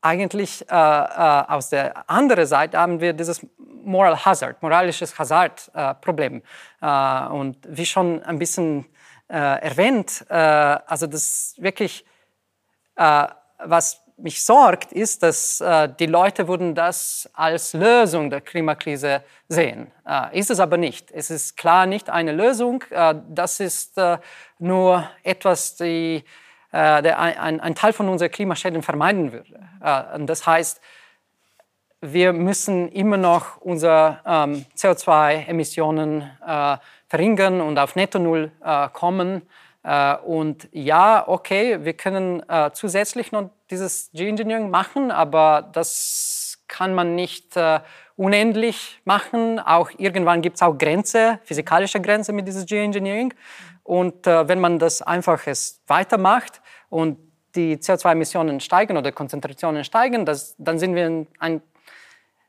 [0.00, 3.46] eigentlich äh, äh, aus der anderen Seite haben wir dieses
[3.84, 6.42] Moral Hazard, moralisches Hazard-Problem.
[6.80, 8.86] Äh, und wie schon ein bisschen
[9.28, 12.04] äh, erwähnt, äh, also das wirklich,
[12.96, 19.92] was mich sorgt, ist, dass äh, die Leute würden das als Lösung der Klimakrise sehen.
[20.06, 21.10] Äh, ist es aber nicht.
[21.12, 22.84] Es ist klar nicht eine Lösung.
[22.90, 24.18] Äh, das ist äh,
[24.58, 26.24] nur etwas, die,
[26.72, 29.60] äh, der ein, ein, Teil von unseren Klimaschäden vermeiden würde.
[29.82, 30.80] Äh, und das heißt,
[32.00, 36.30] wir müssen immer noch unsere ähm, CO2-Emissionen
[37.08, 38.52] verringern und auf Netto Null
[38.92, 39.42] kommen.
[39.88, 46.94] Äh, und ja, okay, wir können äh, zusätzlich noch dieses Geoengineering machen, aber das kann
[46.94, 47.80] man nicht äh,
[48.14, 49.58] unendlich machen.
[49.58, 53.32] Auch irgendwann gibt es auch Grenze, physikalische Grenze mit diesem Geoengineering.
[53.82, 55.40] Und wenn man das einfach
[55.86, 57.16] weitermacht und
[57.54, 61.62] die CO2-Emissionen steigen oder Konzentrationen steigen, das, dann sind wir in ein,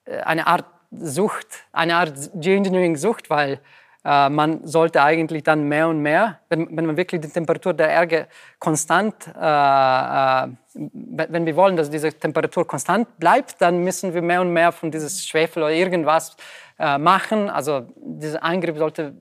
[0.06, 3.62] eine Art Sucht, eine Art Geoengineering-Sucht, weil
[4.06, 7.90] äh, man sollte eigentlich dann mehr und mehr, wenn, wenn man wirklich die Temperatur der
[7.90, 14.22] Erde konstant, äh, äh, wenn wir wollen, dass diese Temperatur konstant bleibt, dann müssen wir
[14.22, 16.38] mehr und mehr von dieses Schwefel oder irgendwas
[16.78, 17.50] äh, machen.
[17.50, 19.16] Also dieser Eingriff sollte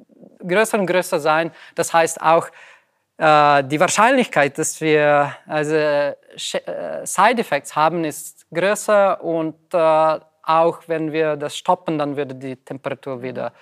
[0.47, 1.51] größer und größer sein.
[1.75, 2.47] Das heißt auch,
[3.17, 6.15] äh, die Wahrscheinlichkeit, dass wir also, äh,
[7.05, 13.21] Side Effects haben, ist größer und auch wenn wir das stoppen, dann würde die Temperatur
[13.21, 13.53] wieder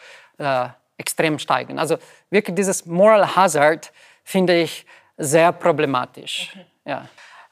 [0.98, 1.78] extrem steigen.
[1.78, 1.98] Also
[2.30, 3.92] wirklich dieses Moral Hazard
[4.24, 6.50] finde ich sehr problematisch.
[6.52, 6.66] Okay.
[6.84, 7.08] Ja.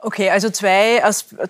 [0.07, 1.03] Okay, also zwei,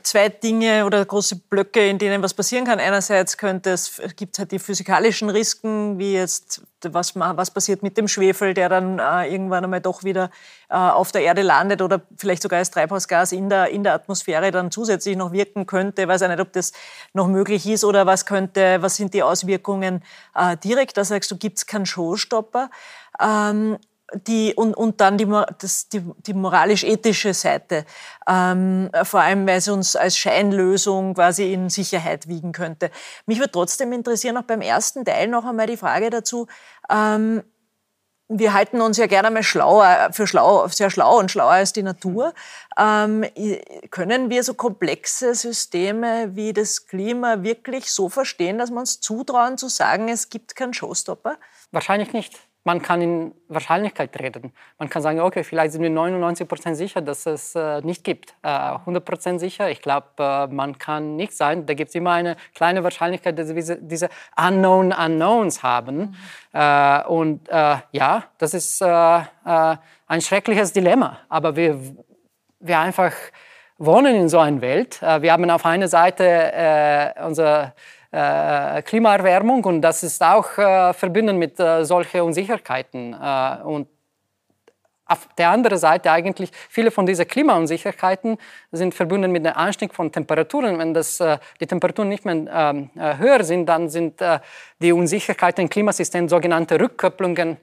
[0.05, 2.79] zwei Dinge oder große Blöcke, in denen was passieren kann.
[2.79, 8.07] Einerseits könnte es, gibt halt die physikalischen Risiken, wie jetzt, was, was passiert mit dem
[8.07, 10.31] Schwefel, der dann äh, irgendwann einmal doch wieder
[10.71, 14.53] äh, auf der Erde landet oder vielleicht sogar als Treibhausgas in der, in der Atmosphäre
[14.53, 16.03] dann zusätzlich noch wirken könnte.
[16.03, 16.73] Ich weiß auch nicht, ob das
[17.12, 20.05] noch möglich ist oder was könnte, was sind die Auswirkungen
[20.37, 20.97] äh, direkt.
[20.97, 22.71] Da sagst du, gibt es keinen Showstopper.
[23.21, 23.79] Ähm,
[24.27, 25.27] die, und, und dann die,
[25.59, 27.85] das, die, die moralisch-ethische Seite,
[28.29, 32.90] ähm, vor allem weil es uns als Scheinlösung quasi in Sicherheit wiegen könnte.
[33.27, 36.46] Mich würde trotzdem interessieren, auch beim ersten Teil noch einmal die Frage dazu,
[36.90, 37.42] ähm,
[38.29, 41.83] wir halten uns ja gerne mal schlauer, für schlau, sehr schlau und schlauer als die
[41.83, 42.33] Natur.
[42.79, 43.24] Ähm,
[43.90, 49.59] können wir so komplexe Systeme wie das Klima wirklich so verstehen, dass wir uns zutrauen
[49.59, 51.37] zu sagen, es gibt keinen Showstopper?
[51.70, 54.53] Wahrscheinlich nicht man kann in Wahrscheinlichkeit reden.
[54.79, 58.35] Man kann sagen, okay, vielleicht sind wir 99 Prozent sicher, dass es äh, nicht gibt.
[58.42, 61.66] Äh, 100 Prozent sicher, ich glaube, äh, man kann nicht sein.
[61.66, 66.16] Da gibt es immer eine kleine Wahrscheinlichkeit, dass wir diese Unknown Unknowns haben.
[66.53, 67.07] Mhm.
[67.09, 71.18] und äh, ja, das ist äh, ein schreckliches Dilemma.
[71.29, 71.79] Aber wir,
[72.61, 73.12] wir einfach
[73.77, 75.03] wohnen in so einer Welt.
[75.03, 77.70] wir haben auf einer Seite unser äh,
[78.83, 83.12] Klimaerwärmung und das ist auch äh, verbunden mit äh, solchen Unsicherheiten.
[83.12, 83.88] Äh, und
[85.07, 88.38] auf der anderen Seite eigentlich viele von diesen Klimaunsicherheiten
[88.72, 90.79] sind verbunden mit dem Anstieg von Temperaturen.
[90.79, 94.22] Wenn das, äh, die Temperaturen nicht mehr ähm, äh, höher sind, dann sind
[94.81, 97.57] die Unsicherheiten im Klimasystem, sogenannte Rückkopplungen,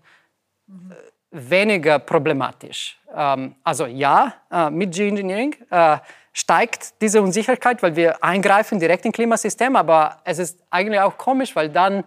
[0.68, 0.94] mhm.
[1.32, 3.00] weniger problematisch.
[3.16, 4.34] Ähm, also ja,
[4.70, 5.56] mit Geoengineering
[6.34, 11.56] steigt diese Unsicherheit, weil wir eingreifen direkt im Klimasystem, aber es ist eigentlich auch komisch,
[11.56, 12.04] weil dann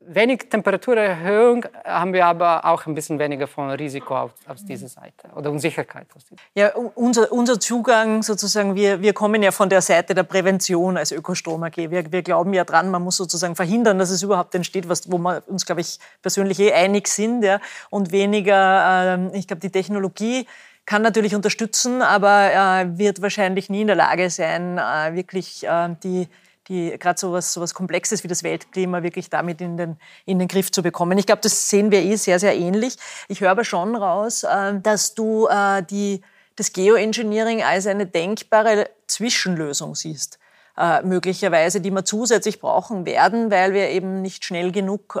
[0.00, 5.28] wenig Temperaturerhöhung haben wir aber auch ein bisschen weniger von Risiko auf, auf dieser Seite
[5.36, 6.08] oder Unsicherheit.
[6.56, 11.12] Ja, unser, unser Zugang sozusagen, wir, wir kommen ja von der Seite der Prävention als
[11.12, 11.76] Ökostrom AG.
[11.76, 15.18] Wir, wir glauben ja dran, man muss sozusagen verhindern, dass es überhaupt entsteht, was, wo
[15.18, 19.70] wir uns, glaube ich, persönlich eh einig sind ja, und weniger, äh, ich glaube, die
[19.70, 20.46] Technologie
[20.86, 25.94] kann natürlich unterstützen, aber äh, wird wahrscheinlich nie in der Lage sein, äh, wirklich äh,
[26.02, 26.28] die,
[26.68, 30.38] die gerade so was, so was Komplexes wie das Weltklima wirklich damit in den, in
[30.38, 31.18] den Griff zu bekommen.
[31.18, 32.96] Ich glaube, das sehen wir eh sehr, sehr ähnlich.
[33.28, 36.22] Ich höre aber schon raus, äh, dass du äh, die,
[36.56, 40.38] das Geoengineering als eine denkbare Zwischenlösung siehst.
[40.76, 45.18] Äh, möglicherweise, die wir zusätzlich brauchen werden, weil wir eben nicht schnell genug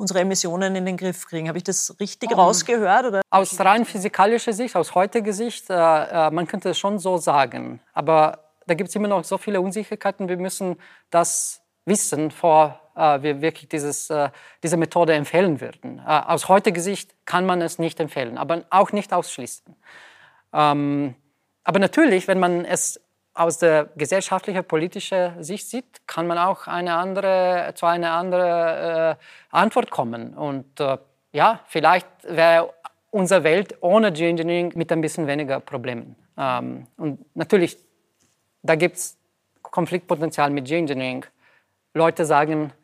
[0.00, 1.48] unsere Emissionen in den Griff kriegen.
[1.48, 3.06] Habe ich das richtig um, rausgehört?
[3.06, 3.20] Oder?
[3.30, 7.80] Aus rein physikalischer Sicht, aus heutiger Sicht, äh, äh, man könnte es schon so sagen.
[7.92, 10.28] Aber da gibt es immer noch so viele Unsicherheiten.
[10.28, 10.76] Wir müssen
[11.10, 14.30] das wissen, bevor äh, wir wirklich dieses, äh,
[14.62, 15.98] diese Methode empfehlen würden.
[15.98, 19.76] Äh, aus heutiger Sicht kann man es nicht empfehlen, aber auch nicht ausschließen.
[20.52, 21.14] Ähm,
[21.64, 23.00] aber natürlich, wenn man es
[23.40, 29.16] aus der gesellschaftlichen, politischen Sicht sieht, kann man auch eine andere, zu einer anderen äh,
[29.50, 30.34] Antwort kommen.
[30.34, 30.98] Und äh,
[31.32, 32.74] ja, vielleicht wäre
[33.10, 36.16] unsere Welt ohne Geoengineering mit ein bisschen weniger Problemen.
[36.36, 37.78] Ähm, und natürlich,
[38.62, 39.16] da gibt es
[39.62, 41.24] Konfliktpotenzial mit Geoengineering.
[41.94, 42.74] Leute sagen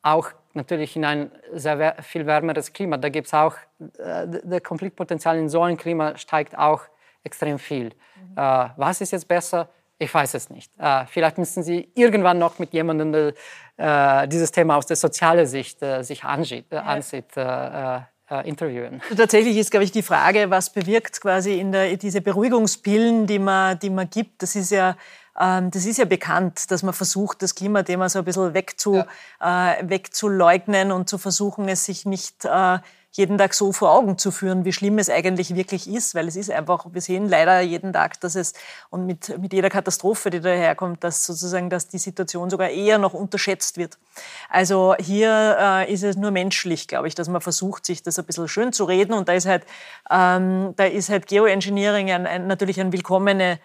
[0.00, 3.56] auch natürlich in ein sehr viel wärmeres Klima, da gibt es auch,
[3.98, 6.80] äh, das Konfliktpotenzial in so einem Klima steigt auch
[7.22, 7.86] extrem viel.
[7.86, 8.36] Mhm.
[8.36, 9.68] Äh, was ist jetzt besser?
[9.98, 10.72] Ich weiß es nicht.
[10.78, 13.34] Äh, vielleicht müssen Sie irgendwann noch mit jemandem
[13.76, 18.00] äh, dieses Thema aus der sozialen Sicht äh, sich ansieht, äh, ansieht äh,
[18.44, 19.02] interviewen.
[19.02, 23.40] Also tatsächlich ist, glaube ich, die Frage, was bewirkt quasi in der, diese Beruhigungspillen, die
[23.40, 24.96] man, die man gibt, das ist ja
[25.38, 29.02] ähm, das ist ja bekannt, dass man versucht, das Klimathema so ein bisschen wegzu,
[29.40, 29.72] ja.
[29.72, 32.78] äh, wegzuleugnen und zu versuchen, es sich nicht äh,
[33.12, 36.36] jeden Tag so vor Augen zu führen, wie schlimm es eigentlich wirklich ist, weil es
[36.36, 38.54] ist einfach, wir sehen leider jeden Tag, dass es,
[38.90, 43.12] und mit, mit jeder Katastrophe, die daherkommt, dass sozusagen, dass die Situation sogar eher noch
[43.12, 43.98] unterschätzt wird.
[44.48, 48.24] Also hier äh, ist es nur menschlich, glaube ich, dass man versucht, sich das ein
[48.24, 49.64] bisschen schön zu reden und da ist halt,
[50.10, 53.58] ähm, da ist halt Geoengineering ein, ein, natürlich eine willkommene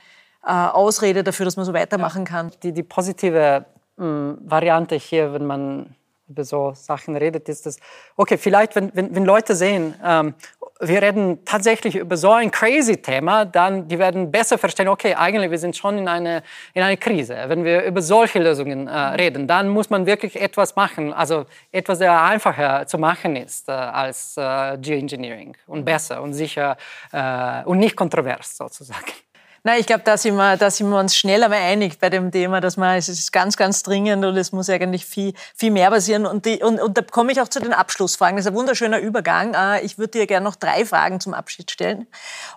[0.43, 2.51] äh, Ausrede dafür, dass man so weitermachen kann.
[2.63, 3.65] Die, die positive
[3.97, 5.95] mh, hm, Variante hier, wenn man
[6.27, 7.77] über so Sachen redet, ist das,
[8.15, 10.33] okay, vielleicht, wenn, wenn, wenn Leute sehen, ähm,
[10.79, 15.49] wir reden tatsächlich über so ein crazy Thema, dann die werden besser verstehen, okay, eigentlich
[15.51, 17.37] wir sind schon in eine, in eine Krise.
[17.47, 21.99] Wenn wir über solche Lösungen äh, reden, dann muss man wirklich etwas machen, also etwas,
[21.99, 26.75] der einfacher zu machen ist äh, als äh, Geoengineering und besser und sicher
[27.13, 29.24] äh, und nicht kontrovers sozusagen.
[29.67, 32.31] Nein, ich glaube, da, sind wir, da sind wir uns schnell einmal einig bei dem
[32.31, 35.89] Thema, dass man, es ist ganz, ganz dringend und es muss eigentlich viel, viel mehr
[35.89, 36.27] passieren.
[36.27, 38.37] Und, die, und, und da komme ich auch zu den Abschlussfragen.
[38.37, 39.55] Das ist ein wunderschöner Übergang.
[39.55, 42.05] Äh, ich würde dir gerne noch drei Fragen zum Abschied stellen.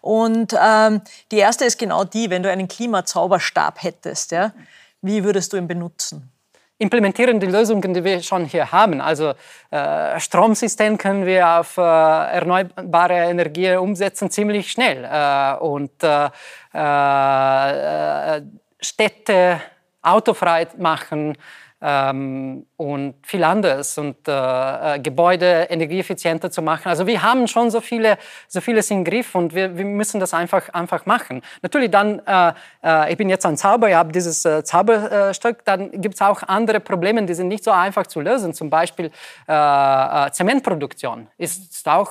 [0.03, 1.01] Und ähm,
[1.33, 4.53] die erste ist genau die, wenn du einen Klimazauberstab hättest, ja,
[5.01, 6.31] wie würdest du ihn benutzen?
[6.79, 9.01] Implementieren die Lösungen, die wir schon hier haben.
[9.01, 9.35] Also
[9.71, 15.05] äh, Stromsystem können wir auf äh, erneuerbare Energie umsetzen ziemlich schnell.
[15.05, 16.29] Äh, und äh,
[16.73, 18.43] äh,
[18.81, 19.61] Städte
[20.03, 21.37] autofrei machen,
[21.81, 26.89] ähm, und viel anderes und äh, äh, Gebäude energieeffizienter zu machen.
[26.89, 30.35] Also wir haben schon so viele, so vieles im Griff und wir, wir müssen das
[30.35, 31.43] einfach, einfach machen.
[31.63, 35.93] Natürlich dann, äh, äh, ich bin jetzt ein Zauber, ich habe dieses äh, Zauberstück, dann
[35.93, 38.55] gibt es auch andere Probleme, die sind nicht so einfach zu lösen.
[38.55, 39.11] Zum Beispiel
[39.47, 42.11] äh, Zementproduktion ist auch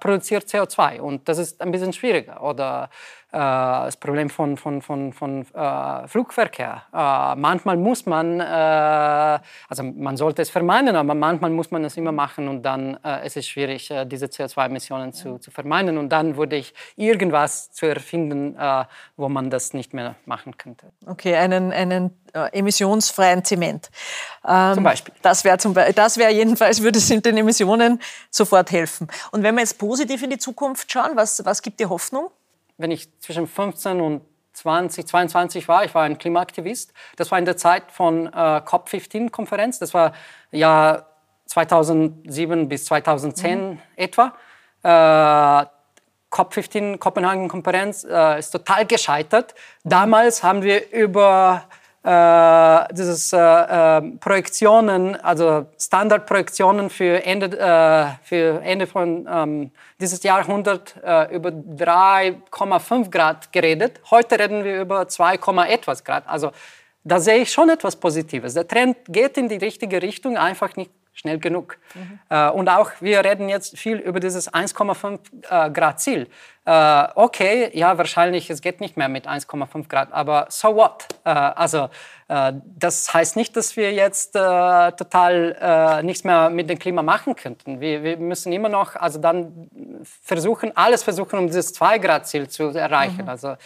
[0.00, 2.42] produziert CO2 und das ist ein bisschen schwieriger.
[2.42, 2.88] Oder
[3.25, 6.82] äh, das Problem von, von, von, von äh, Flugverkehr.
[6.92, 11.96] Äh, manchmal muss man, äh, also man sollte es vermeiden, aber manchmal muss man es
[11.96, 15.98] immer machen und dann äh, ist es schwierig, äh, diese CO2-Emissionen zu, zu vermeiden.
[15.98, 18.56] Und dann würde ich irgendwas zu erfinden,
[19.16, 20.86] wo man das nicht mehr machen könnte.
[21.06, 22.10] Okay, einen, einen
[22.52, 23.90] emissionsfreien Zement.
[24.46, 25.14] Ähm, zum Beispiel.
[25.22, 25.58] Das wäre
[26.16, 29.08] wäre jedenfalls, würde es in den Emissionen sofort helfen.
[29.30, 32.30] Und wenn wir jetzt positiv in die Zukunft schauen, was, was gibt dir Hoffnung?
[32.78, 36.92] Wenn ich zwischen 15 und 20, 22 war, ich war ein Klimaaktivist.
[37.16, 39.78] Das war in der Zeit von äh, COP15-Konferenz.
[39.78, 40.12] Das war
[40.50, 41.06] ja
[41.46, 43.78] 2007 bis 2010 mhm.
[43.96, 44.32] etwa.
[44.82, 45.66] Äh,
[46.32, 49.54] COP15, Kopenhagen-Konferenz, äh, ist total gescheitert.
[49.84, 51.64] Damals haben wir über
[52.06, 60.22] äh, dieses äh, äh, Projektionen, also Standardprojektionen für Ende, äh, für Ende von ähm, dieses
[60.22, 64.00] Jahrhundert äh, über 3,5 Grad geredet.
[64.08, 65.34] Heute reden wir über 2,
[65.68, 66.28] etwas Grad.
[66.28, 66.52] Also
[67.02, 68.54] da sehe ich schon etwas Positives.
[68.54, 71.78] Der Trend geht in die richtige Richtung, einfach nicht schnell genug.
[71.94, 72.20] Mhm.
[72.28, 76.28] Äh, und auch wir reden jetzt viel über dieses 1,5 äh, Grad Ziel.
[76.66, 81.06] Äh, okay, ja, wahrscheinlich, es geht nicht mehr mit 1,5 Grad, aber so what?
[81.24, 81.88] Äh, also
[82.28, 87.34] äh, das heißt nicht, dass wir jetzt äh, total nichts mehr mit dem Klima machen
[87.34, 87.80] könnten.
[87.80, 89.68] Wir, wir, müssen immer noch, also dann
[90.22, 93.22] versuchen, alles versuchen, um dieses 2 Grad Ziel zu erreichen.
[93.22, 93.28] Mhm.
[93.28, 93.56] Also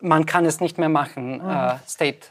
[0.00, 1.80] man kann es nicht mehr machen, mhm.
[1.86, 2.28] State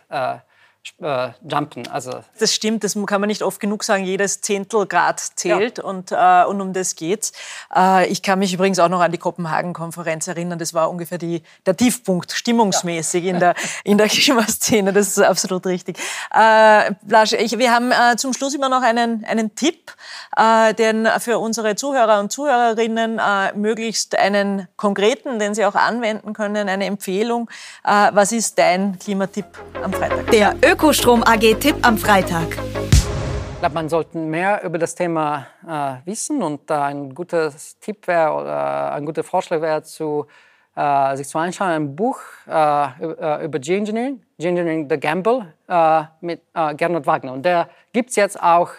[1.02, 1.88] äh, jumpen.
[1.88, 4.06] Also das stimmt, das kann man nicht oft genug sagen.
[4.06, 5.84] Jedes Zehntel Grad zählt ja.
[5.84, 7.34] und, äh, und um das geht's.
[7.76, 10.60] Äh, ich kann mich übrigens auch noch an die Kopenhagen-Konferenz erinnern.
[10.60, 13.34] Das war ungefähr die, der Tiefpunkt stimmungsmäßig ja.
[13.34, 14.94] in der, in der Klimaszene.
[14.94, 15.98] Das ist absolut richtig.
[16.34, 19.94] Äh, Blasch, ich, wir haben äh, zum Schluss immer noch einen, einen Tipp,
[20.38, 26.34] äh, den für unsere Zuhörer und Zuhörerinnen äh, möglichst einen konkreten, den sie auch anwenden
[26.34, 27.50] können, eine Empfehlung.
[27.84, 29.46] Äh, was ist dein Klimatipp
[29.84, 30.30] am Freitag?
[30.32, 32.58] Der Ökostrom AG Tipp am Freitag.
[33.54, 38.06] Ich glaube, man sollte mehr über das Thema äh, wissen und äh, ein guter Tipp
[38.08, 40.26] wäre oder ein guter Vorschlag wäre, zu,
[40.76, 46.42] äh, sich zu anschauen, ein Buch äh, äh, über Geoengineering, Geoengineering The Gamble äh, mit
[46.76, 47.32] Gernot Wagner.
[47.32, 48.72] Und der gibt es jetzt auch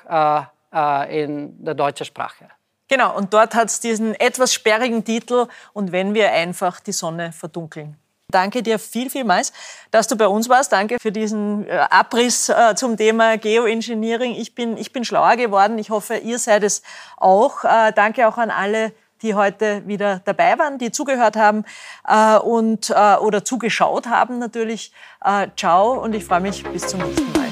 [1.08, 2.44] in der deutschen Sprache.
[2.88, 7.32] Genau, und dort hat es diesen etwas sperrigen Titel Und wenn wir einfach die Sonne
[7.32, 7.96] verdunkeln.
[8.32, 9.52] Danke dir viel, vielmals,
[9.92, 10.72] dass du bei uns warst.
[10.72, 14.34] Danke für diesen äh, Abriss äh, zum Thema Geoengineering.
[14.34, 15.78] Ich bin, ich bin schlauer geworden.
[15.78, 16.82] Ich hoffe, ihr seid es
[17.16, 17.62] auch.
[17.62, 21.64] Äh, danke auch an alle, die heute wieder dabei waren, die zugehört haben
[22.44, 24.92] und, oder zugeschaut haben natürlich.
[25.56, 27.45] Ciao und ich freue mich bis zum nächsten Mal.